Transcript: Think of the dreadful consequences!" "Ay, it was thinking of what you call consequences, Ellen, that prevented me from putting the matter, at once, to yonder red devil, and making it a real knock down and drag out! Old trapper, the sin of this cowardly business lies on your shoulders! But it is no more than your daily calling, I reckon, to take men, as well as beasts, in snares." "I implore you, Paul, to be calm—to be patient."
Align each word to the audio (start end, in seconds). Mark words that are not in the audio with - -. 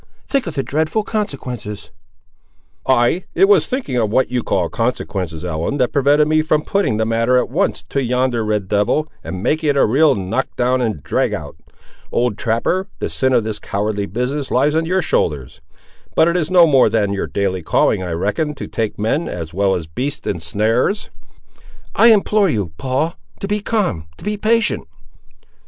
Think 0.25 0.47
of 0.47 0.55
the 0.55 0.63
dreadful 0.63 1.03
consequences!" 1.03 1.91
"Ay, 2.87 3.25
it 3.35 3.47
was 3.47 3.67
thinking 3.67 3.97
of 3.97 4.09
what 4.09 4.31
you 4.31 4.41
call 4.41 4.67
consequences, 4.67 5.45
Ellen, 5.45 5.77
that 5.77 5.91
prevented 5.93 6.27
me 6.27 6.41
from 6.41 6.63
putting 6.63 6.97
the 6.97 7.05
matter, 7.05 7.37
at 7.37 7.51
once, 7.51 7.83
to 7.89 8.01
yonder 8.03 8.43
red 8.43 8.67
devil, 8.67 9.07
and 9.23 9.43
making 9.43 9.69
it 9.69 9.77
a 9.77 9.85
real 9.85 10.15
knock 10.15 10.47
down 10.55 10.81
and 10.81 11.03
drag 11.03 11.35
out! 11.35 11.55
Old 12.11 12.35
trapper, 12.35 12.87
the 12.97 13.11
sin 13.11 13.31
of 13.31 13.43
this 13.43 13.59
cowardly 13.59 14.07
business 14.07 14.49
lies 14.49 14.73
on 14.73 14.87
your 14.87 15.03
shoulders! 15.03 15.61
But 16.15 16.27
it 16.27 16.35
is 16.35 16.49
no 16.49 16.65
more 16.65 16.89
than 16.89 17.13
your 17.13 17.27
daily 17.27 17.61
calling, 17.61 18.01
I 18.01 18.13
reckon, 18.13 18.55
to 18.55 18.65
take 18.67 18.97
men, 18.97 19.27
as 19.29 19.53
well 19.53 19.75
as 19.75 19.85
beasts, 19.85 20.25
in 20.25 20.39
snares." 20.39 21.11
"I 21.93 22.07
implore 22.07 22.49
you, 22.49 22.71
Paul, 22.79 23.13
to 23.39 23.47
be 23.47 23.59
calm—to 23.59 24.25
be 24.25 24.35
patient." 24.35 24.87